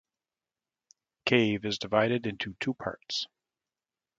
[1.27, 3.27] Cave is divided into two parts.